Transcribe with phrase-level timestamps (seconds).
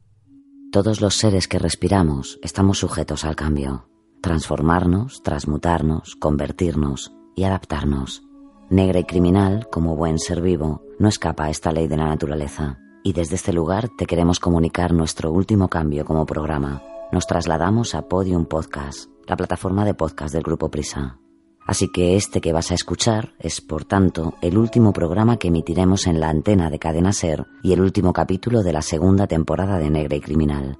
[0.71, 3.89] Todos los seres que respiramos estamos sujetos al cambio.
[4.21, 8.23] Transformarnos, transmutarnos, convertirnos y adaptarnos.
[8.69, 12.79] Negra y criminal, como buen ser vivo, no escapa a esta ley de la naturaleza.
[13.03, 16.83] Y desde este lugar te queremos comunicar nuestro último cambio como programa.
[17.13, 21.19] Nos trasladamos a Podium Podcast, la plataforma de podcast del Grupo Prisa.
[21.67, 26.07] Así que este que vas a escuchar es, por tanto, el último programa que emitiremos
[26.07, 29.91] en la antena de Cadena Ser y el último capítulo de la segunda temporada de
[29.91, 30.79] Negra y Criminal.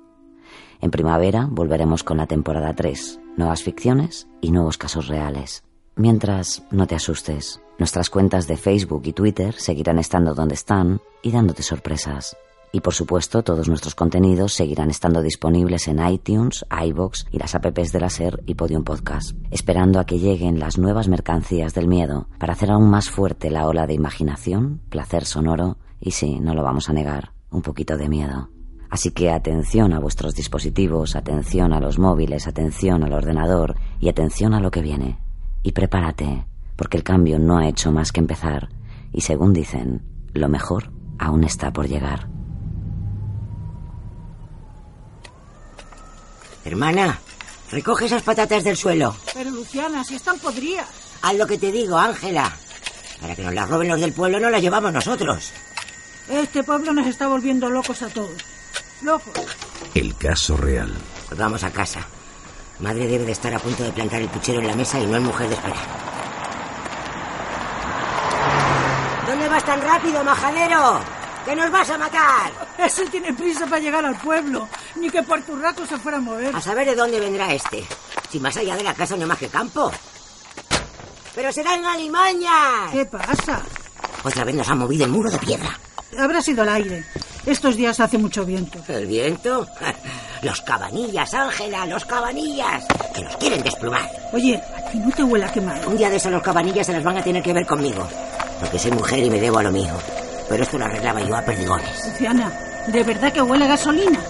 [0.81, 5.65] En primavera volveremos con la temporada 3, nuevas ficciones y nuevos casos reales.
[5.99, 7.63] Mientras, no te asustes.
[7.79, 12.37] Nuestras cuentas de Facebook y Twitter seguirán estando donde están y dándote sorpresas.
[12.71, 17.93] Y por supuesto, todos nuestros contenidos seguirán estando disponibles en iTunes, iBox y las apps
[17.93, 22.29] de la SER y Podium Podcast, esperando a que lleguen las nuevas mercancías del miedo
[22.39, 26.63] para hacer aún más fuerte la ola de imaginación, placer sonoro y sí, no lo
[26.63, 28.51] vamos a negar, un poquito de miedo.
[28.91, 34.53] Así que atención a vuestros dispositivos, atención a los móviles, atención al ordenador y atención
[34.53, 35.26] a lo que viene.
[35.63, 38.69] Y prepárate, porque el cambio no ha hecho más que empezar,
[39.13, 42.29] y según dicen, lo mejor aún está por llegar.
[46.65, 47.21] Hermana,
[47.71, 49.15] recoge esas patatas del suelo.
[49.35, 50.89] Pero Luciana, si están podridas.
[51.23, 52.53] Haz lo que te digo, Ángela.
[53.21, 55.53] Para que nos las roben los del pueblo no las llevamos nosotros.
[56.29, 58.45] Este pueblo nos está volviendo locos a todos.
[59.03, 59.47] Locos.
[59.95, 60.93] El caso real.
[61.29, 62.07] Pues vamos a casa.
[62.81, 65.17] Madre debe de estar a punto de plantar el puchero en la mesa y no
[65.17, 65.79] es mujer de esperar.
[69.27, 71.01] ¿Dónde vas tan rápido, majadero?
[71.45, 72.53] ¡Que nos vas a matar!
[72.77, 74.69] Ese tiene prisa para llegar al pueblo.
[74.97, 76.55] Ni que por tu rato se fuera a mover.
[76.55, 77.85] A saber de dónde vendrá este.
[78.31, 79.91] Si más allá de la casa no hay más que campo.
[81.35, 82.91] ¡Pero será en Alimaña!
[82.93, 83.63] ¿Qué pasa?
[84.23, 85.79] Otra vez nos ha movido el muro de piedra.
[86.19, 87.05] Habrá sido el aire.
[87.47, 88.81] Estos días hace mucho viento.
[88.89, 89.67] ¿El viento?
[90.47, 92.85] Los cabanillas, Ángela, los cabanillas.
[93.13, 94.09] Que nos quieren desplumar.
[94.33, 95.91] Oye, ¿a ti no te huele a quemado?
[95.91, 98.07] Un día de eso los cabanillas se las van a tener que ver conmigo.
[98.61, 99.93] Porque soy mujer y me debo a lo mío.
[100.49, 102.07] Pero esto lo arreglaba yo a perdigones.
[102.07, 102.53] Luciana,
[102.87, 104.21] ¿de verdad que huele a gasolina?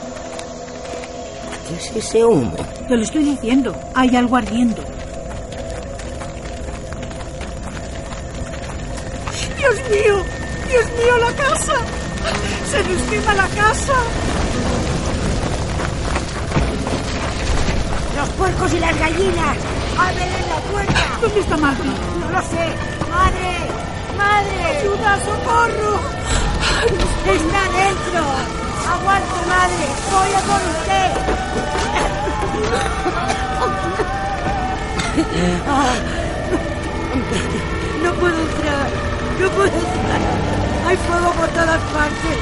[1.69, 2.57] ¿Qué es ese humo?
[2.89, 3.79] Te lo estoy diciendo.
[3.95, 4.83] Hay algo ardiendo.
[9.59, 10.25] ¡Dios mío!
[10.71, 11.75] ¡Dios mío, la casa!
[12.71, 13.93] ¡Se nos quema la casa!
[18.37, 19.57] Puercos y las gallinas!
[19.99, 21.01] ¡Ábrele la puerta!
[21.21, 21.89] ¿Dónde está madre?
[22.21, 22.75] ¡No lo sé!
[23.11, 23.53] ¡Madre!
[24.17, 24.65] ¡Madre!
[24.79, 26.01] ¡Ayuda, socorro!
[27.27, 28.23] ¡Está dentro!
[28.93, 29.87] ¡Aguante, madre!
[30.13, 31.11] ¡Voy a por usted!
[38.03, 38.89] No puedo entrar.
[39.41, 40.21] No puedo entrar.
[40.87, 42.39] Hay fuego por todas partes.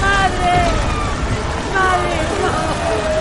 [0.00, 0.54] ¡Madre!
[1.74, 2.16] ¡Madre!
[2.42, 3.17] ¡No!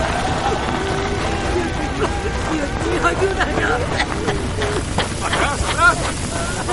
[2.97, 3.81] Mío, ayúdanos.
[5.25, 5.97] ¡Atrás, atrás!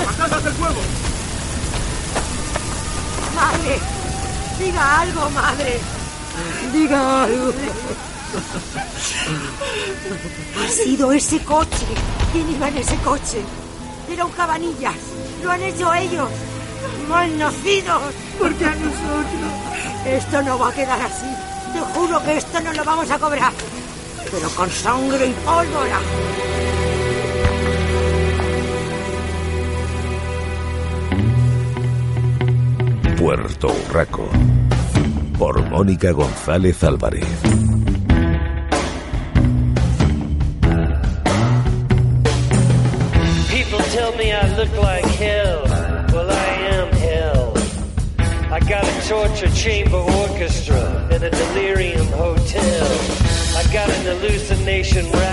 [0.05, 0.81] ¡Patatas del fuego!
[3.35, 3.79] ¡Madre!
[4.59, 5.79] Diga algo, madre.
[6.73, 7.53] Diga algo.
[10.63, 11.85] Ha sido ese coche.
[12.31, 13.43] ¿Quién iba en ese coche?
[14.09, 14.95] Era un cabanillas.
[15.43, 16.29] Lo han hecho ellos.
[17.07, 18.01] Malnacidos.
[18.39, 19.51] Porque a nosotros.
[20.05, 21.27] Esto no va a quedar así.
[21.73, 23.53] Te juro que esto no lo vamos a cobrar.
[24.35, 25.99] Pero con sangre y pólvora.
[33.17, 34.29] Puerto Urraco.
[35.39, 37.25] Por Mónica González Álvarez.
[43.49, 45.63] People tell me I look like hell.
[46.11, 47.53] Well, I am hell.
[48.51, 50.84] I got a torture chamber orchestra
[54.25, 55.24] hallucination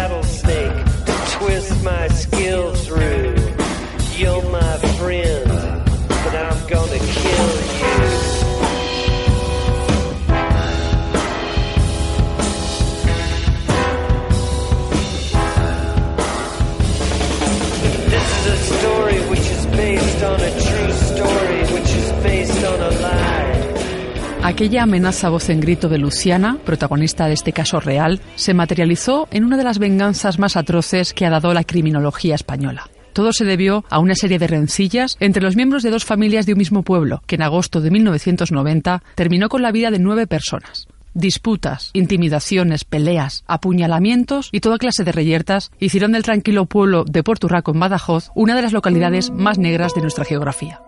[24.63, 29.43] Aquella amenaza voz en grito de Luciana, protagonista de este caso real, se materializó en
[29.43, 32.89] una de las venganzas más atroces que ha dado la criminología española.
[33.13, 36.53] Todo se debió a una serie de rencillas entre los miembros de dos familias de
[36.53, 40.87] un mismo pueblo, que en agosto de 1990 terminó con la vida de nueve personas.
[41.13, 47.73] Disputas, intimidaciones, peleas, apuñalamientos y toda clase de reyertas hicieron del tranquilo pueblo de Porturraco
[47.73, 50.81] en Badajoz una de las localidades más negras de nuestra geografía.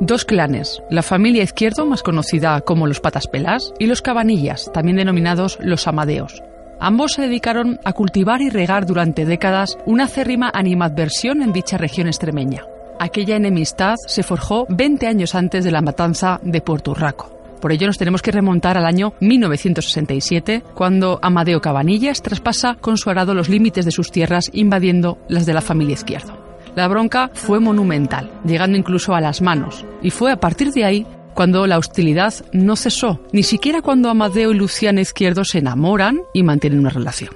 [0.00, 4.98] Dos clanes, la familia Izquierdo, más conocida como los Patas Pelás, y los Cabanillas, también
[4.98, 6.42] denominados los Amadeos.
[6.78, 12.08] Ambos se dedicaron a cultivar y regar durante décadas una acérrima animadversión en dicha región
[12.08, 12.64] extremeña.
[12.98, 17.34] Aquella enemistad se forjó 20 años antes de la matanza de Puerto Urraco.
[17.62, 23.08] Por ello nos tenemos que remontar al año 1967, cuando Amadeo Cabanillas traspasa con su
[23.08, 26.45] arado los límites de sus tierras, invadiendo las de la familia Izquierdo.
[26.76, 31.06] La bronca fue monumental, llegando incluso a las manos, y fue a partir de ahí
[31.32, 36.42] cuando la hostilidad no cesó, ni siquiera cuando Amadeo y Luciana Izquierdo se enamoran y
[36.42, 37.30] mantienen una relación.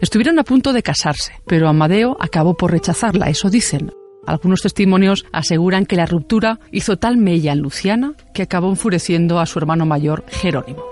[0.00, 3.92] Estuvieron a punto de casarse, pero Amadeo acabó por rechazarla, eso dicen.
[4.26, 9.46] Algunos testimonios aseguran que la ruptura hizo tal mella en Luciana que acabó enfureciendo a
[9.46, 10.82] su hermano mayor, Jerónimo.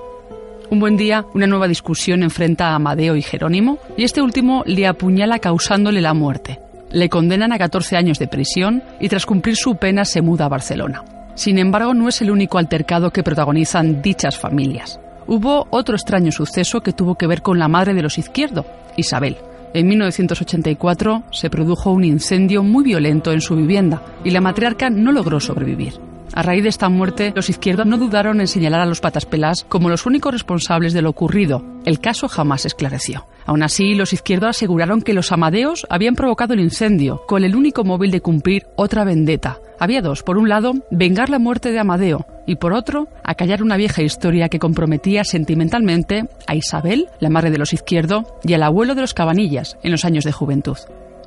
[0.69, 4.87] Un buen día, una nueva discusión enfrenta a Amadeo y Jerónimo, y este último le
[4.87, 6.61] apuñala causándole la muerte
[6.95, 10.49] le condenan a 14 años de prisión y tras cumplir su pena se muda a
[10.49, 11.03] Barcelona.
[11.35, 15.01] Sin embargo, no es el único altercado que protagonizan dichas familias.
[15.27, 18.65] Hubo otro extraño suceso que tuvo que ver con la madre de los Izquierdo,
[18.97, 19.39] Isabel.
[19.75, 25.11] En 1984 se produjo un incendio muy violento en su vivienda y la matriarca no
[25.11, 26.14] logró sobrevivir.
[26.37, 29.65] A raíz de esta muerte, los izquierdos no dudaron en señalar a los patas pelas
[29.69, 31.65] como los únicos responsables de lo ocurrido.
[31.85, 33.29] El caso jamás se esclareció.
[33.47, 37.85] Aún así, los izquierdos aseguraron que los amadeos habían provocado el incendio, con el único
[37.85, 39.61] móvil de cumplir otra vendetta.
[39.79, 40.25] Había dos.
[40.25, 44.49] Por un lado, vengar la muerte de Amadeo y por otro, acallar una vieja historia
[44.49, 49.15] que comprometía sentimentalmente a Isabel, la madre de los izquierdos, y al abuelo de los
[49.15, 50.79] cabanillas en los años de juventud.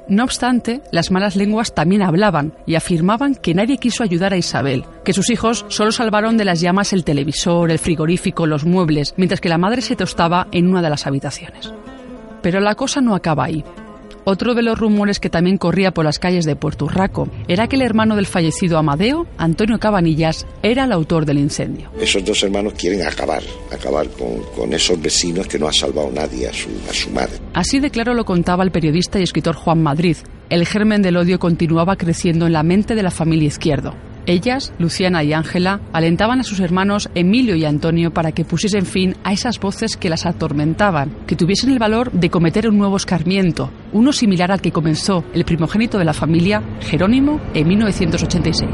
[0.10, 4.86] No obstante, las malas lenguas también hablaban y afirmaban que nadie quiso ayudar a Isabel,
[5.04, 9.42] que sus hijos solo salvaron de las llamas el televisor, el frigorífico, los muebles, mientras
[9.42, 11.74] que la madre se tostaba en una de las habitaciones.
[12.42, 13.64] Pero la cosa no acaba ahí.
[14.30, 17.78] Otro de los rumores que también corría por las calles de Puerto Urraco era que
[17.78, 21.90] el hermano del fallecido Amadeo, Antonio Cabanillas, era el autor del incendio.
[21.98, 23.42] Esos dos hermanos quieren acabar,
[23.72, 27.38] acabar con, esos vecinos que no ha salvado nadie a su, a su madre.
[27.54, 30.18] Así de claro lo contaba el periodista y escritor Juan Madrid.
[30.50, 33.96] El germen del odio continuaba creciendo en la mente de la familia Izquierdo.
[34.28, 39.16] Ellas, Luciana y Ángela, alentaban a sus hermanos Emilio y Antonio para que pusiesen fin
[39.24, 43.72] a esas voces que las atormentaban, que tuviesen el valor de cometer un nuevo escarmiento,
[43.94, 48.70] uno similar al que comenzó el primogénito de la familia, Jerónimo, en 1986.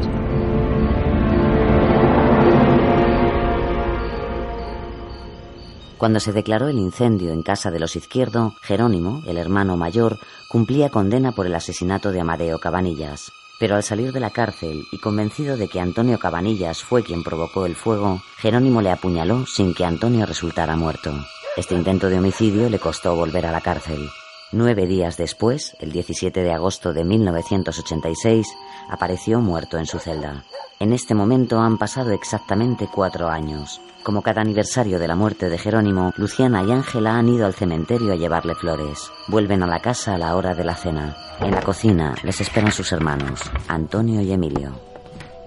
[5.96, 10.18] Cuando se declaró el incendio en casa de los Izquierdo, Jerónimo, el hermano mayor,
[10.48, 13.32] cumplía condena por el asesinato de Amadeo Cabanillas.
[13.58, 17.66] Pero al salir de la cárcel y convencido de que Antonio Cabanillas fue quien provocó
[17.66, 21.14] el fuego, Jerónimo le apuñaló sin que Antonio resultara muerto.
[21.56, 24.10] Este intento de homicidio le costó volver a la cárcel.
[24.56, 28.46] Nueve días después, el 17 de agosto de 1986,
[28.88, 30.44] apareció muerto en su celda.
[30.78, 33.80] En este momento han pasado exactamente cuatro años.
[34.04, 38.12] Como cada aniversario de la muerte de Jerónimo, Luciana y Ángela han ido al cementerio
[38.12, 39.10] a llevarle flores.
[39.26, 41.16] Vuelven a la casa a la hora de la cena.
[41.40, 44.78] En la cocina les esperan sus hermanos, Antonio y Emilio.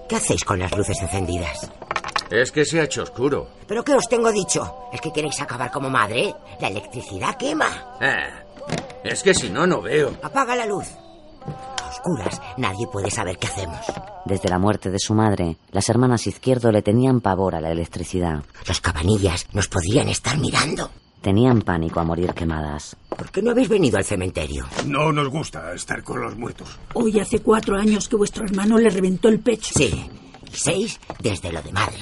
[0.06, 1.70] ¿Qué hacéis con las luces encendidas?
[2.30, 3.48] Es que se ha hecho oscuro.
[3.66, 4.90] ¿Pero qué os tengo dicho?
[4.92, 6.34] ¿Es que queréis acabar como madre?
[6.60, 7.96] La electricidad quema.
[8.02, 8.47] Eh,
[9.04, 10.16] es que si no, no veo.
[10.22, 10.86] Apaga la luz
[11.98, 13.80] oscuras, nadie puede saber qué hacemos.
[14.24, 18.44] Desde la muerte de su madre, las hermanas Izquierdo le tenían pavor a la electricidad.
[18.66, 20.90] Los cabanillas nos podrían estar mirando.
[21.20, 22.96] Tenían pánico a morir quemadas.
[23.08, 24.66] ¿Por qué no habéis venido al cementerio?
[24.86, 26.78] No nos gusta estar con los muertos.
[26.94, 29.74] Hoy hace cuatro años que vuestro hermano le reventó el pecho.
[29.74, 30.08] Sí,
[30.52, 31.98] seis desde lo de madre.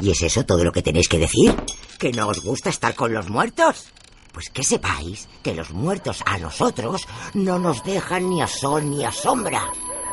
[0.00, 1.54] ¿Y es eso todo lo que tenéis que decir?
[1.98, 3.90] ¿Que no os gusta estar con los muertos?
[4.32, 9.04] Pues que sepáis que los muertos a nosotros no nos dejan ni a sol ni
[9.04, 9.62] a sombra.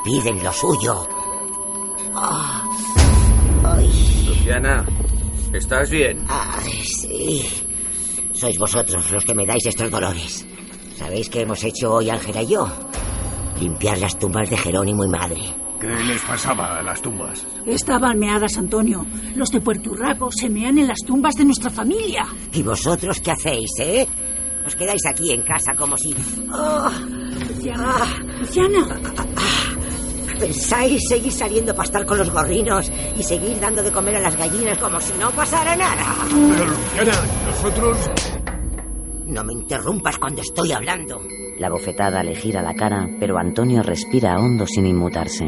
[0.03, 1.07] Piden lo suyo.
[2.15, 2.63] Ah.
[4.25, 4.85] Luciana,
[5.53, 6.23] ¿estás bien?
[6.27, 7.63] Ay, sí.
[8.33, 10.45] Sois vosotros los que me dais estos dolores.
[10.97, 12.67] ¿Sabéis qué hemos hecho hoy Ángela y yo?
[13.59, 15.66] Limpiar las tumbas de Jerónimo y madre.
[15.79, 17.45] ¿Qué les pasaba a las tumbas?
[17.65, 19.05] Estaban meadas, Antonio.
[19.35, 22.25] Los de Puerto Urraco se mean en las tumbas de nuestra familia.
[22.53, 24.07] ¿Y vosotros qué hacéis, eh?
[24.65, 26.15] Os quedáis aquí en casa como si...
[26.51, 26.89] Oh,
[27.49, 27.95] Luciana.
[30.39, 34.35] ¿Pensáis seguir saliendo para estar con los gorrinos y seguir dando de comer a las
[34.35, 36.15] gallinas como si no pasara nada?
[36.29, 37.13] Pero, Luciana,
[37.45, 37.97] nosotros...
[39.27, 41.21] No me interrumpas cuando estoy hablando.
[41.59, 45.45] La bofetada le gira la cara, pero Antonio respira hondo sin inmutarse.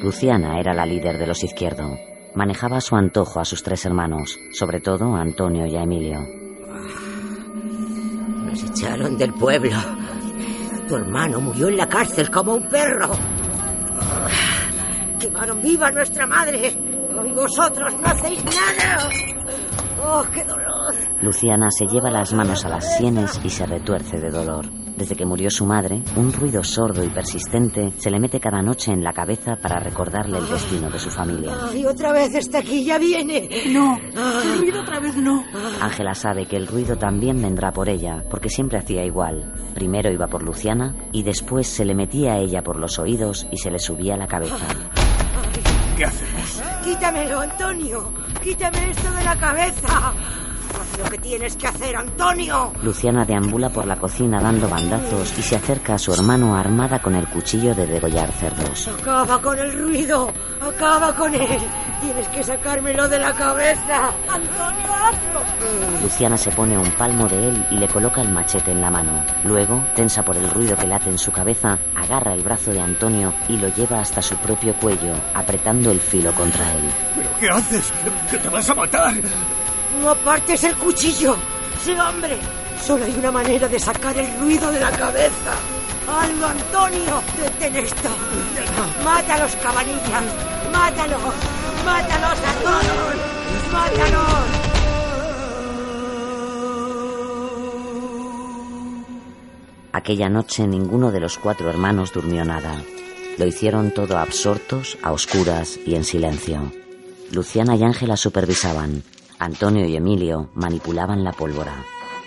[0.00, 1.98] Luciana era la líder de los izquierdo.
[2.34, 6.20] Manejaba a su antojo a sus tres hermanos, sobre todo a Antonio y a Emilio.
[8.44, 9.76] Nos echaron del pueblo.
[10.88, 13.10] Tu hermano murió en la cárcel como un perro.
[15.18, 16.68] Quemaron viva a nuestra madre.
[17.26, 18.85] Y vosotros no hacéis nada.
[20.18, 20.94] ¡Oh, qué dolor!
[21.20, 24.64] Luciana se lleva las manos a las sienes y se retuerce de dolor.
[24.96, 28.92] Desde que murió su madre, un ruido sordo y persistente se le mete cada noche
[28.92, 31.52] en la cabeza para recordarle el destino de su familia.
[31.68, 32.82] ¡Ay, otra vez está aquí!
[32.82, 33.46] ¡Ya viene!
[33.68, 35.44] No, el ruido otra vez no.
[35.82, 39.52] Ángela sabe que el ruido también vendrá por ella, porque siempre hacía igual.
[39.74, 43.58] Primero iba por Luciana y después se le metía a ella por los oídos y
[43.58, 44.56] se le subía a la cabeza.
[45.94, 46.35] ¿Qué hacemos?
[46.86, 48.12] ¡Quítamelo, Antonio!
[48.40, 50.12] ¡Quítame esto de la cabeza!
[50.80, 52.72] Haz lo que tienes que hacer, Antonio.
[52.82, 57.14] Luciana deambula por la cocina dando bandazos y se acerca a su hermano armada con
[57.14, 58.88] el cuchillo de degollar cerdos.
[58.88, 60.32] Acaba con el ruido.
[60.60, 61.58] Acaba con él.
[62.02, 64.10] Tienes que sacármelo de la cabeza.
[64.28, 65.40] Antonio, hazlo.
[66.02, 68.90] Luciana se pone a un palmo de él y le coloca el machete en la
[68.90, 69.24] mano.
[69.44, 73.32] Luego, tensa por el ruido que late en su cabeza, agarra el brazo de Antonio
[73.48, 76.84] y lo lleva hasta su propio cuello, apretando el filo contra él.
[77.16, 77.92] ¿Pero qué haces?
[78.30, 79.14] ¡Que te vas a matar!
[80.02, 81.36] No apartes el cuchillo.
[81.82, 82.38] ¡Sé hombre!
[82.84, 85.54] Solo hay una manera de sacar el ruido de la cabeza.
[86.08, 87.22] ¡Hazlo, Antonio!
[87.36, 88.08] ¡Detén esto!
[89.04, 90.24] ¡Mátalos, cabanillas!
[90.72, 91.20] ¡Mátalos!
[91.84, 93.72] ¡Mátalos a todos!
[93.72, 94.66] ¡Mátalos!
[99.92, 102.82] Aquella noche ninguno de los cuatro hermanos durmió nada.
[103.38, 106.70] Lo hicieron todo absortos, a oscuras y en silencio.
[107.32, 109.02] Luciana y Ángela supervisaban.
[109.38, 111.84] Antonio y Emilio manipulaban la pólvora.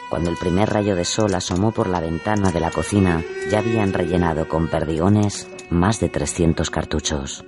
[0.10, 3.94] Cuando el primer rayo de sol asomó por la ventana de la cocina, ya habían
[3.94, 7.46] rellenado con perdigones más de 300 cartuchos.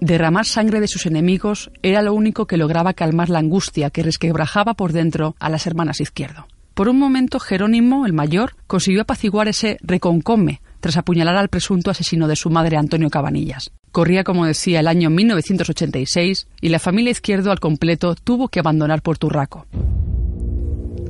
[0.00, 4.74] Derramar sangre de sus enemigos era lo único que lograba calmar la angustia que resquebrajaba
[4.74, 6.46] por dentro a las hermanas Izquierdo.
[6.74, 12.28] Por un momento, Jerónimo, el mayor, consiguió apaciguar ese reconcome tras apuñalar al presunto asesino
[12.28, 13.72] de su madre, Antonio Cabanillas.
[13.92, 19.02] Corría, como decía, el año 1986 y la familia Izquierdo al completo tuvo que abandonar
[19.02, 19.66] Porturraco.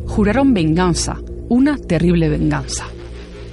[0.07, 1.19] Juraron venganza,
[1.49, 2.87] una terrible venganza.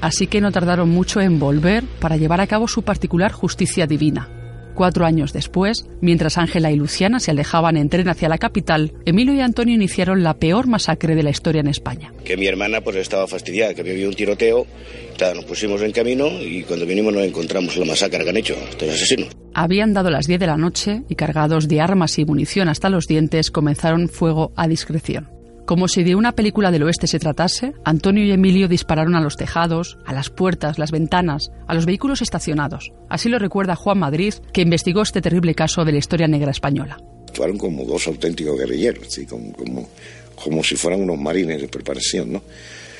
[0.01, 4.29] Así que no tardaron mucho en volver para llevar a cabo su particular justicia divina.
[4.75, 9.33] Cuatro años después, mientras Ángela y Luciana se alejaban en tren hacia la capital, Emilio
[9.33, 12.11] y Antonio iniciaron la peor masacre de la historia en España.
[12.25, 14.67] Que mi hermana pues estaba fastidiada, que había un tiroteo,
[15.17, 18.55] claro, nos pusimos en camino y cuando vinimos nos encontramos la masacre que han hecho
[18.69, 19.29] estos asesinos.
[19.53, 23.07] Habían dado las 10 de la noche y cargados de armas y munición hasta los
[23.07, 25.34] dientes comenzaron fuego a discreción.
[25.65, 29.35] Como si de una película del oeste se tratase, Antonio y Emilio dispararon a los
[29.35, 32.91] tejados, a las puertas, las ventanas, a los vehículos estacionados.
[33.09, 37.01] Así lo recuerda Juan Madrid, que investigó este terrible caso de la historia negra española.
[37.33, 39.25] Fueron como dos auténticos guerrilleros, ¿sí?
[39.25, 39.89] como, como,
[40.35, 42.43] como si fueran unos marines de preparación, ¿no?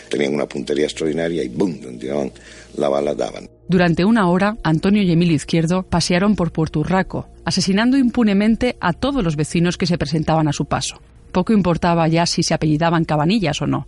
[0.09, 1.79] Tenían una puntería extraordinaria y ¡bum!
[1.79, 2.31] donde
[2.77, 3.47] la bala daban.
[3.67, 9.23] Durante una hora, Antonio y Emilio Izquierdo pasearon por Puerto Urraco, asesinando impunemente a todos
[9.23, 10.99] los vecinos que se presentaban a su paso.
[11.35, 13.87] Poco importaba ya si se apellidaban Cabanillas o no.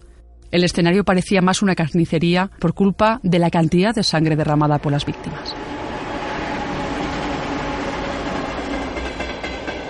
[0.52, 4.92] El escenario parecía más una carnicería por culpa de la cantidad de sangre derramada por
[4.92, 5.56] las víctimas.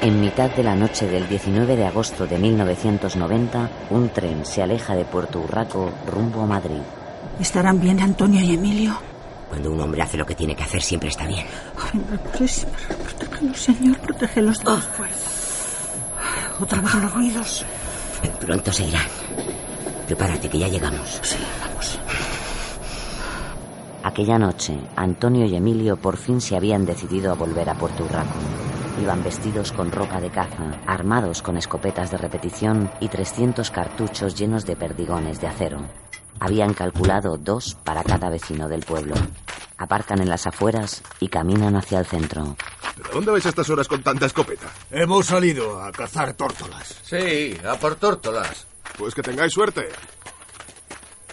[0.03, 4.93] En mitad de la noche del 19 de agosto de 1990, un tren se aleja
[4.93, 6.83] de Puerto Urraco rumbo a Madrid.
[7.39, 8.99] ¿Estarán bien Antonio y Emilio?
[9.49, 11.47] Cuando un hombre hace lo que tiene que hacer, siempre está bien.
[11.91, 12.73] Ay, Purísima,
[13.03, 15.46] protégelos, Señor, protégelos de la fuerza.
[16.59, 17.65] Otra vez los ruidos.
[18.39, 19.07] Pronto se irán.
[20.07, 21.19] Prepárate, que ya llegamos.
[21.21, 21.99] Sí, vamos.
[24.03, 28.37] Aquella noche, Antonio y Emilio por fin se habían decidido a volver a Puerto Urraco.
[29.01, 34.65] Iban vestidos con ropa de caza, armados con escopetas de repetición y 300 cartuchos llenos
[34.65, 35.81] de perdigones de acero.
[36.39, 39.15] Habían calculado dos para cada vecino del pueblo.
[39.77, 42.55] Aparcan en las afueras y caminan hacia el centro.
[42.95, 44.67] ¿Pero dónde vais a estas horas con tanta escopeta?
[44.91, 46.99] Hemos salido a cazar tórtolas.
[47.03, 48.67] Sí, a por tórtolas.
[48.97, 49.89] Pues que tengáis suerte.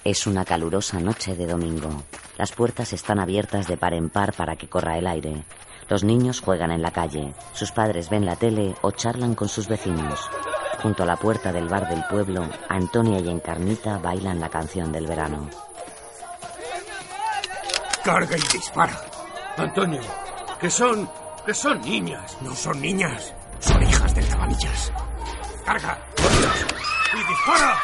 [0.04, 2.04] Es una calurosa noche de domingo.
[2.36, 5.44] Las puertas están abiertas de par en par para que corra el aire.
[5.88, 7.34] Los niños juegan en la calle.
[7.52, 10.20] Sus padres ven la tele o charlan con sus vecinos.
[10.82, 15.06] Junto a la puerta del bar del pueblo, Antonia y Encarnita bailan la canción del
[15.06, 15.48] verano.
[18.04, 19.00] Carga y dispara.
[19.56, 20.02] Antonio,
[20.60, 21.08] que son.
[21.44, 22.36] Que son niñas.
[22.40, 24.92] No son niñas, son hijas del cabanillas.
[25.64, 25.98] Carga.
[27.12, 27.78] ¡Y dispara!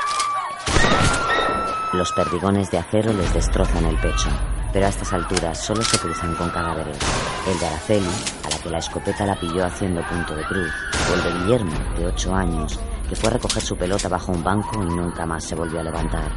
[1.92, 4.28] Los perdigones de acero les destrozan el pecho,
[4.72, 6.98] pero a estas alturas solo se cruzan con cadáveres.
[7.46, 8.10] El de Araceli,
[8.44, 10.72] a la que la escopeta la pilló haciendo punto de cruz,
[11.10, 14.44] o el de Guillermo, de 8 años, que fue a recoger su pelota bajo un
[14.44, 16.30] banco y nunca más se volvió a levantar.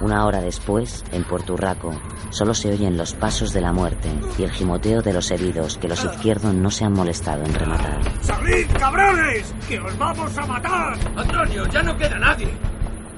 [0.00, 1.94] Una hora después, en Puerto Urraco,
[2.30, 4.08] solo se oyen los pasos de la muerte
[4.38, 8.00] y el gimoteo de los heridos que los izquierdos no se han molestado en rematar.
[8.22, 9.54] ¡Salid, cabrones!
[9.68, 10.98] ¡Que os vamos a matar!
[11.16, 12.48] Antonio, ya no queda nadie.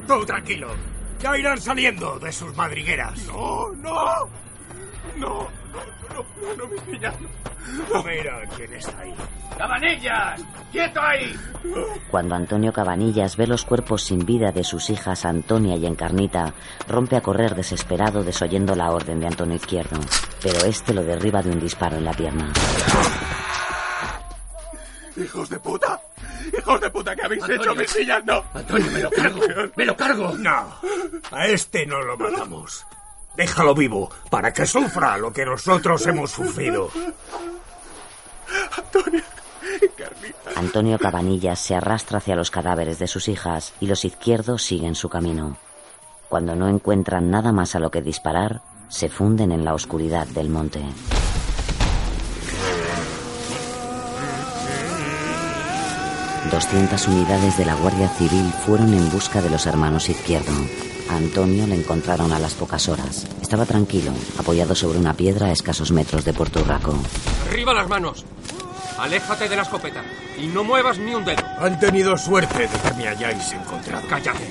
[0.07, 0.69] Tú tranquilo.
[1.19, 3.27] Ya irán saliendo de sus madrigueras.
[3.27, 4.29] No, no.
[5.17, 5.49] No,
[6.17, 8.03] no.
[8.05, 9.15] Mira quién está ahí.
[9.59, 10.41] ¡Cabanillas!
[10.71, 11.35] ¡Quieto ahí!
[12.11, 16.53] Cuando Antonio Cabanillas ve los cuerpos sin vida de sus hijas Antonia y Encarnita,
[16.89, 19.99] rompe a correr desesperado desoyendo la orden de Antonio Izquierdo,
[20.43, 22.53] pero este lo derriba de un disparo en la pierna.
[25.17, 26.01] ¡Hijos de puta!
[26.57, 27.17] ¡Hijos de puta!
[27.17, 27.63] ¿Qué habéis Antonio.
[27.63, 28.25] hecho, mis niñas?
[28.27, 28.45] ¡No!
[28.53, 29.41] Antonio, me lo cargo.
[29.77, 30.35] ¡Me lo cargo!
[30.39, 30.67] No,
[31.33, 32.85] a este no lo matamos.
[33.37, 36.91] Déjalo vivo para que sufra lo que nosotros hemos sufrido.
[40.57, 45.09] Antonio Cabanillas se arrastra hacia los cadáveres de sus hijas y los izquierdos siguen su
[45.09, 45.59] camino.
[46.29, 50.49] Cuando no encuentran nada más a lo que disparar, se funden en la oscuridad del
[50.49, 50.83] monte.
[56.51, 60.53] Doscientas unidades de la Guardia Civil fueron en busca de los hermanos Izquierdo.
[61.09, 63.27] A Antonio le encontraron a las pocas horas.
[63.41, 66.95] Estaba tranquilo, apoyado sobre una piedra a escasos metros de Puerto Urraco.
[67.49, 68.25] ¡Arriba las manos!
[68.99, 70.03] Aléjate de la escopeta
[70.39, 71.43] y no muevas ni un dedo.
[71.59, 74.07] Han tenido suerte de que me hayáis encontrado.
[74.09, 74.49] ¡Cállate!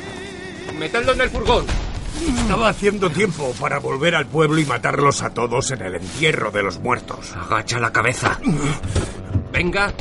[0.77, 1.65] ¡Metedlo en el furgón!
[2.23, 6.63] Estaba haciendo tiempo para volver al pueblo y matarlos a todos en el entierro de
[6.63, 7.33] los muertos.
[7.35, 8.39] Agacha la cabeza.
[9.51, 9.93] Venga,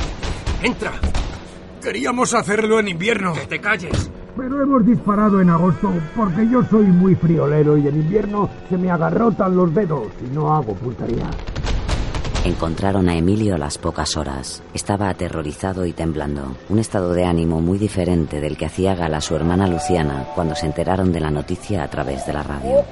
[0.61, 0.93] entra.
[1.81, 3.33] Queríamos hacerlo en invierno.
[3.33, 4.09] Que te calles.
[4.37, 8.91] Pero hemos disparado en agosto porque yo soy muy friolero y en invierno se me
[8.91, 11.29] agarrotan los dedos y no hago puntería.
[12.43, 14.61] Encontraron a Emilio a las pocas horas.
[14.73, 19.35] Estaba aterrorizado y temblando, un estado de ánimo muy diferente del que hacía gala su
[19.35, 22.83] hermana Luciana cuando se enteraron de la noticia a través de la radio.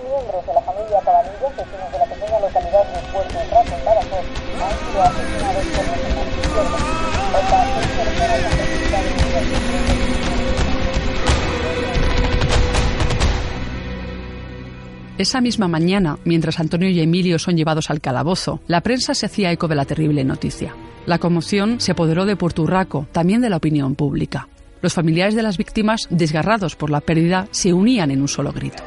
[15.24, 19.54] Esa misma mañana, mientras Antonio y Emilio son llevados al calabozo, la prensa se hacía
[19.54, 20.76] eco de la terrible noticia.
[21.06, 22.66] La conmoción se apoderó de Puerto
[23.10, 24.50] también de la opinión pública.
[24.82, 28.84] Los familiares de las víctimas, desgarrados por la pérdida, se unían en un solo grito.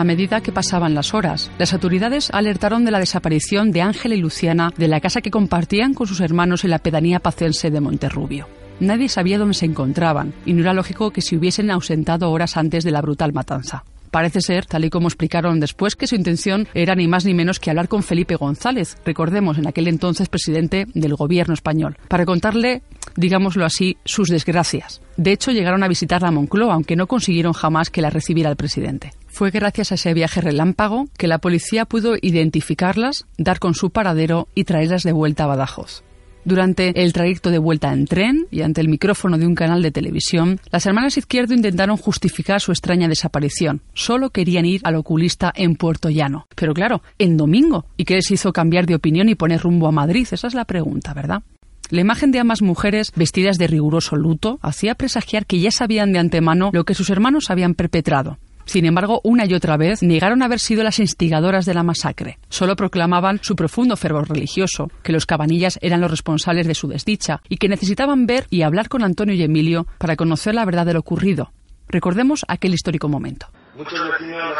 [0.00, 4.18] A medida que pasaban las horas, las autoridades alertaron de la desaparición de Ángela y
[4.18, 8.48] Luciana de la casa que compartían con sus hermanos en la pedanía pacense de Monterrubio.
[8.80, 12.82] Nadie sabía dónde se encontraban y no era lógico que se hubiesen ausentado horas antes
[12.82, 13.84] de la brutal matanza.
[14.10, 17.60] Parece ser, tal y como explicaron después, que su intención era ni más ni menos
[17.60, 22.80] que hablar con Felipe González, recordemos, en aquel entonces presidente del gobierno español, para contarle,
[23.16, 25.02] digámoslo así, sus desgracias.
[25.18, 28.56] De hecho, llegaron a visitar la Moncloa, aunque no consiguieron jamás que la recibiera el
[28.56, 29.12] presidente.
[29.30, 34.48] Fue gracias a ese viaje relámpago que la policía pudo identificarlas, dar con su paradero
[34.54, 36.02] y traerlas de vuelta a Badajoz.
[36.44, 39.90] Durante el trayecto de vuelta en tren y ante el micrófono de un canal de
[39.90, 43.82] televisión, las hermanas Izquierdo intentaron justificar su extraña desaparición.
[43.92, 46.46] Solo querían ir al oculista en Puerto Llano.
[46.56, 47.84] Pero claro, en domingo.
[47.96, 50.26] ¿Y qué les hizo cambiar de opinión y poner rumbo a Madrid?
[50.30, 51.42] Esa es la pregunta, ¿verdad?
[51.90, 56.20] La imagen de ambas mujeres vestidas de riguroso luto hacía presagiar que ya sabían de
[56.20, 58.38] antemano lo que sus hermanos habían perpetrado.
[58.70, 62.38] Sin embargo, una y otra vez negaron haber sido las instigadoras de la masacre.
[62.50, 67.40] Solo proclamaban su profundo fervor religioso, que los cabanillas eran los responsables de su desdicha
[67.48, 70.92] y que necesitaban ver y hablar con Antonio y Emilio para conocer la verdad de
[70.92, 71.50] lo ocurrido.
[71.88, 73.48] Recordemos aquel histórico momento.
[73.76, 74.54] Muchos vecinos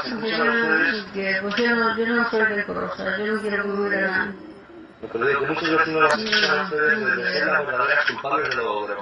[5.12, 8.94] Pero digo, vecinos las escuchan de ser las verdaderas culpables de lo que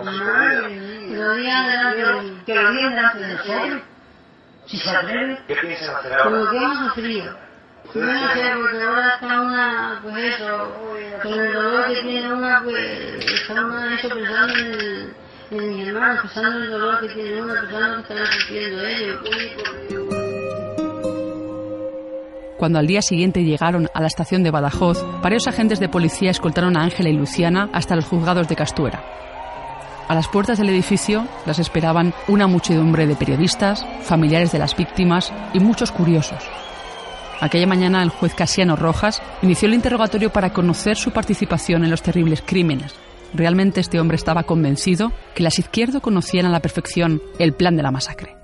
[2.44, 3.88] que lo digan delante de.
[4.69, 5.39] Si se atreve.
[5.49, 6.51] ¿Qué piensan hacer Como ahora?
[6.51, 7.37] que hemos sufrido.
[7.95, 10.75] Yo no sé, porque ahora está una, pues eso,
[11.23, 12.81] con el dolor que tiene una, pues
[13.41, 15.15] está una eso pensando en, el-
[15.51, 18.27] en mi hermano, pensando en el dolor que tiene una, pensando en lo que están
[18.27, 19.21] sufriendo ellos.
[22.59, 26.77] Cuando al día siguiente llegaron a la estación de Badajoz, varios agentes de policía escoltaron
[26.77, 29.01] a Ángela y Luciana hasta los juzgados de Castuera.
[30.09, 35.31] A las puertas del edificio las esperaban una muchedumbre de periodistas, familiares de las víctimas
[35.53, 36.42] y muchos curiosos.
[37.40, 42.01] Aquella mañana el juez Casiano Rojas inició el interrogatorio para conocer su participación en los
[42.01, 42.94] terribles crímenes.
[43.35, 47.83] Realmente este hombre estaba convencido que las izquierdas conocían a la perfección el plan de
[47.83, 48.38] la masacre.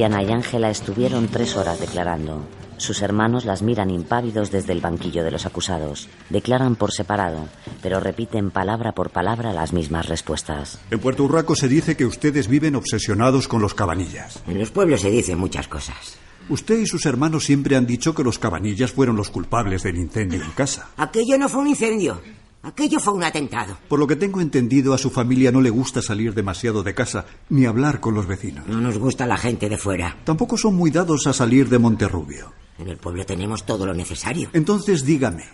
[0.00, 2.42] Luciana y Ángela estuvieron tres horas declarando.
[2.78, 6.08] Sus hermanos las miran impávidos desde el banquillo de los acusados.
[6.30, 7.48] Declaran por separado,
[7.82, 10.80] pero repiten palabra por palabra las mismas respuestas.
[10.90, 14.42] En Puerto Urraco se dice que ustedes viven obsesionados con los cabanillas.
[14.46, 16.16] En los pueblos se dicen muchas cosas.
[16.48, 20.42] Usted y sus hermanos siempre han dicho que los cabanillas fueron los culpables del incendio
[20.42, 20.88] en casa.
[20.96, 22.22] Aquello no fue un incendio.
[22.62, 23.78] Aquello fue un atentado.
[23.88, 27.24] Por lo que tengo entendido, a su familia no le gusta salir demasiado de casa
[27.48, 28.66] ni hablar con los vecinos.
[28.66, 30.16] No nos gusta la gente de fuera.
[30.24, 32.52] Tampoco son muy dados a salir de Monterrubio.
[32.78, 34.50] En el pueblo tenemos todo lo necesario.
[34.52, 35.44] Entonces dígame,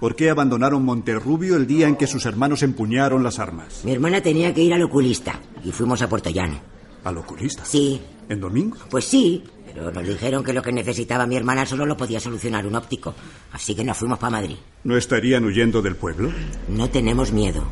[0.00, 3.82] ¿por qué abandonaron Monterrubio el día en que sus hermanos empuñaron las armas?
[3.84, 6.58] Mi hermana tenía que ir al oculista y fuimos a Puerto Llano.
[7.04, 7.66] ¿Al oculista?
[7.66, 8.00] Sí.
[8.28, 8.76] ¿En domingo?
[8.90, 12.66] Pues sí, pero nos dijeron que lo que necesitaba mi hermana solo lo podía solucionar
[12.66, 13.14] un óptico.
[13.52, 14.56] Así que nos fuimos para Madrid.
[14.84, 16.30] ¿No estarían huyendo del pueblo?
[16.68, 17.64] No tenemos miedo.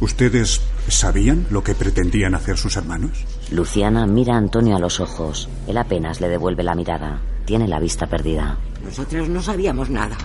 [0.00, 3.24] ¿Ustedes sabían lo que pretendían hacer sus hermanos?
[3.50, 5.48] Luciana mira a Antonio a los ojos.
[5.66, 7.20] Él apenas le devuelve la mirada.
[7.46, 8.58] Tiene la vista perdida.
[8.84, 10.16] Nosotros no sabíamos nada.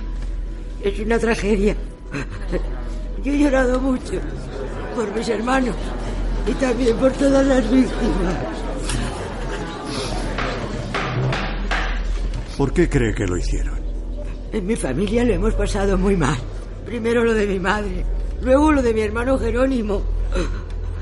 [0.84, 1.76] Es una tragedia.
[3.24, 4.20] Yo he llorado mucho
[4.96, 5.76] por mis hermanos
[6.48, 8.36] y también por todas las víctimas.
[12.62, 13.74] ¿Por qué cree que lo hicieron?
[14.54, 16.38] En mi familia lo hemos pasado muy mal.
[16.86, 18.06] Primero lo de mi madre,
[18.44, 20.04] luego lo de mi hermano Jerónimo.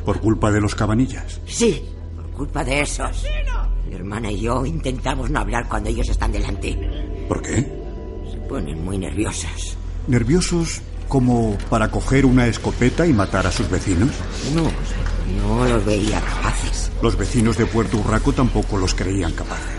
[0.05, 1.41] ¿Por culpa de los cabanillas?
[1.45, 1.83] Sí,
[2.15, 3.25] por culpa de esos.
[3.85, 6.79] Mi hermana y yo intentamos no hablar cuando ellos están delante.
[7.27, 7.55] ¿Por qué?
[8.31, 9.75] Se ponen muy nerviosas.
[10.07, 14.11] ¿Nerviosos como para coger una escopeta y matar a sus vecinos?
[14.55, 14.63] No,
[15.45, 16.89] no los veía capaces.
[17.01, 19.78] Los vecinos de Puerto Urraco tampoco los creían capaces.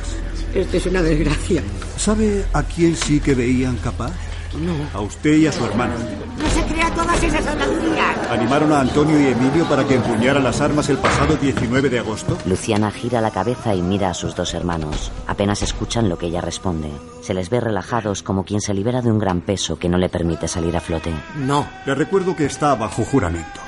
[0.55, 1.63] Esto es una desgracia.
[1.97, 4.13] ¿Sabe a quién sí que veían capaz?
[4.59, 4.75] No.
[4.99, 5.95] A usted y a su hermano.
[6.37, 8.31] No se crea todas esas habladurías.
[8.31, 12.37] ¿Animaron a Antonio y Emilio para que empuñaran las armas el pasado 19 de agosto?
[12.47, 15.13] Luciana gira la cabeza y mira a sus dos hermanos.
[15.29, 16.91] Apenas escuchan lo que ella responde.
[17.23, 20.09] Se les ve relajados como quien se libera de un gran peso que no le
[20.09, 21.13] permite salir a flote.
[21.37, 21.69] No.
[21.87, 23.60] Le recuerdo que está bajo juramento.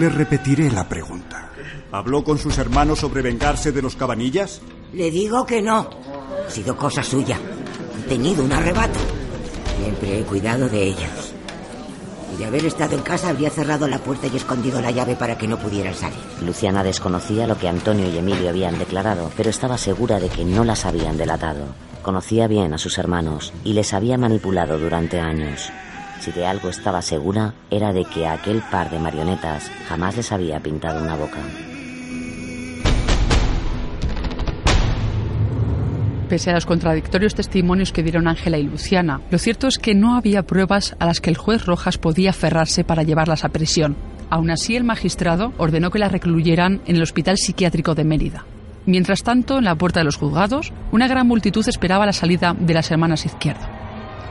[0.00, 1.50] Le repetiré la pregunta.
[1.92, 4.62] ¿Habló con sus hermanos sobre vengarse de los cabanillas?
[4.94, 5.90] Le digo que no.
[6.46, 7.36] Ha sido cosa suya.
[7.98, 8.98] He tenido un arrebato.
[9.78, 11.34] Siempre he cuidado de ellos.
[12.32, 15.36] Y de haber estado en casa habría cerrado la puerta y escondido la llave para
[15.36, 16.16] que no pudieran salir.
[16.46, 20.64] Luciana desconocía lo que Antonio y Emilio habían declarado, pero estaba segura de que no
[20.64, 21.74] las habían delatado.
[22.00, 25.70] Conocía bien a sus hermanos y les había manipulado durante años.
[26.20, 30.30] Si de algo estaba segura, era de que a aquel par de marionetas jamás les
[30.32, 31.38] había pintado una boca.
[36.28, 40.14] Pese a los contradictorios testimonios que dieron Ángela y Luciana, lo cierto es que no
[40.14, 43.96] había pruebas a las que el juez Rojas podía aferrarse para llevarlas a prisión.
[44.28, 48.44] Aún así, el magistrado ordenó que las recluyeran en el Hospital Psiquiátrico de Mérida.
[48.86, 52.74] Mientras tanto, en la puerta de los juzgados, una gran multitud esperaba la salida de
[52.74, 53.66] las hermanas Izquierdo.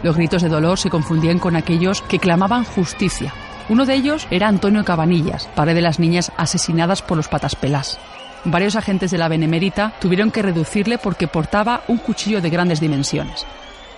[0.01, 3.33] Los gritos de dolor se confundían con aquellos que clamaban justicia.
[3.67, 7.99] Uno de ellos era Antonio Cabanillas, padre de las niñas asesinadas por los pataspelas.
[8.45, 13.45] Varios agentes de la Benemérita tuvieron que reducirle porque portaba un cuchillo de grandes dimensiones.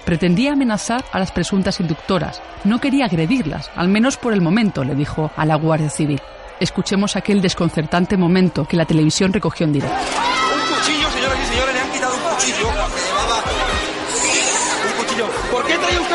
[0.03, 2.41] Pretendía amenazar a las presuntas inductoras.
[2.63, 6.19] No quería agredirlas, al menos por el momento, le dijo a la Guardia Civil.
[6.59, 9.95] Escuchemos aquel desconcertante momento que la televisión recogió en directo.
[9.95, 12.70] Un cuchillo, señoras y señores, le han quitado un cuchillo.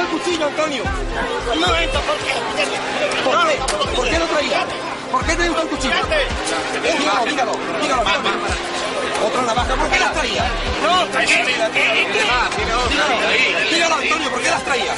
[0.06, 0.82] El cuchillo, Antonio?
[1.52, 2.32] Un momento, ¿por qué?
[3.24, 3.96] ¿Por qué?
[3.96, 4.66] ¿Por qué lo traía?
[5.10, 5.94] ¿Por qué traía usted el cuchillo?
[6.82, 8.02] Dígalo, dígalo, dígalo.
[9.26, 10.44] Otra navaja, ¿por qué las traía?
[10.82, 11.06] No,
[12.88, 13.16] dígalo,
[13.70, 14.94] dígalo, Antonio, ¿por qué las traía?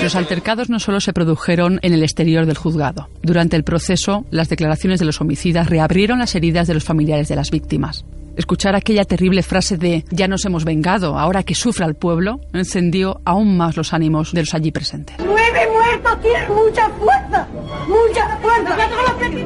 [0.00, 3.08] Los altercados no solo se produjeron en el exterior del juzgado.
[3.22, 7.36] Durante el proceso, las declaraciones de los homicidas reabrieron las heridas de los familiares de
[7.36, 8.04] las víctimas.
[8.36, 13.20] Escuchar aquella terrible frase de ya nos hemos vengado, ahora que sufra el pueblo, encendió
[13.24, 15.16] aún más los ánimos de los allí presentes.
[15.24, 17.48] Nueve muertos tienen mucha fuerza,
[17.86, 18.76] mucha fuerza.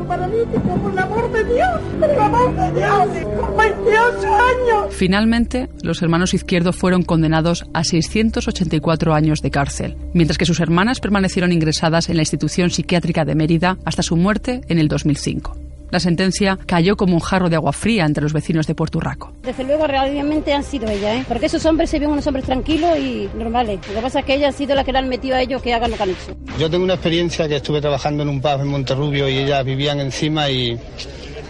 [0.09, 3.09] Por el amor de Dios, por el amor de Dios,
[3.41, 4.95] con 28 años.
[4.95, 11.01] Finalmente, los hermanos Izquierdo fueron condenados a 684 años de cárcel, mientras que sus hermanas
[11.01, 15.68] permanecieron ingresadas en la institución psiquiátrica de Mérida hasta su muerte en el 2005.
[15.91, 19.33] La sentencia cayó como un jarro de agua fría entre los vecinos de Puerto Urraco.
[19.43, 21.25] Desde luego, realmente han sido ellas, ¿eh?
[21.27, 23.81] porque esos hombres se ven unos hombres tranquilos y normales.
[23.89, 25.63] Lo que pasa es que ella ha sido la que le han metido a ellos
[25.63, 26.37] que hagan lo que han hecho.
[26.59, 30.01] Yo tengo una experiencia que estuve trabajando en un pub en Monterrubio y ellas vivían
[30.01, 30.79] encima y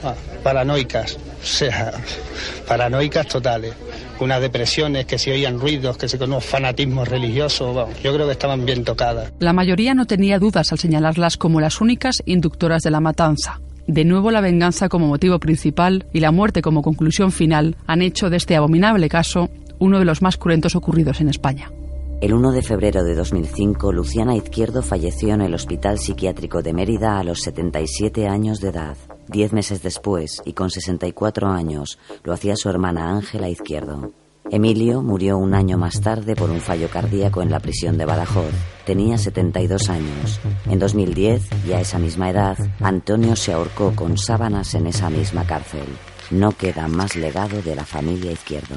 [0.05, 1.93] ah, paranoicas, o sea,
[2.69, 3.75] paranoicas totales.
[4.21, 8.27] Unas depresiones, que se oían ruidos, que se con unos fanatismos religiosos, bueno, yo creo
[8.27, 9.33] que estaban bien tocadas.
[9.39, 13.61] La mayoría no tenía dudas al señalarlas como las únicas inductoras de la matanza.
[13.89, 18.29] De nuevo la venganza como motivo principal y la muerte como conclusión final han hecho
[18.29, 19.49] de este abominable caso
[19.79, 21.73] uno de los más cruentos ocurridos en España.
[22.21, 27.19] El 1 de febrero de 2005, Luciana Izquierdo falleció en el Hospital Psiquiátrico de Mérida
[27.19, 28.97] a los 77 años de edad.
[29.27, 34.13] Diez meses después, y con 64 años, lo hacía su hermana Ángela Izquierdo.
[34.51, 38.53] Emilio murió un año más tarde por un fallo cardíaco en la prisión de Badajoz.
[38.87, 40.41] Tenía 72 años.
[40.67, 45.45] En 2010, ya a esa misma edad, Antonio se ahorcó con sábanas en esa misma
[45.45, 45.87] cárcel.
[46.31, 48.77] No queda más legado de la familia Izquierdo.